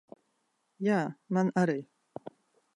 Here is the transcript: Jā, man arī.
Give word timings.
Jā, 0.87 0.97
man 1.37 1.53
arī. 1.65 1.79